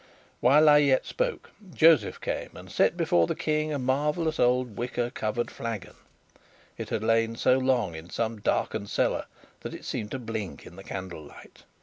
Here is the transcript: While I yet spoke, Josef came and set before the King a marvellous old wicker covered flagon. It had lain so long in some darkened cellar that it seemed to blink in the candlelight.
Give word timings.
While 0.39 0.67
I 0.67 0.79
yet 0.79 1.05
spoke, 1.05 1.51
Josef 1.75 2.19
came 2.19 2.49
and 2.55 2.71
set 2.71 2.97
before 2.97 3.27
the 3.27 3.35
King 3.35 3.71
a 3.71 3.77
marvellous 3.77 4.39
old 4.39 4.75
wicker 4.75 5.11
covered 5.11 5.51
flagon. 5.51 5.93
It 6.75 6.89
had 6.89 7.03
lain 7.03 7.35
so 7.35 7.59
long 7.59 7.93
in 7.93 8.09
some 8.09 8.41
darkened 8.41 8.89
cellar 8.89 9.27
that 9.59 9.75
it 9.75 9.85
seemed 9.85 10.09
to 10.09 10.17
blink 10.17 10.65
in 10.65 10.75
the 10.75 10.83
candlelight. 10.83 11.65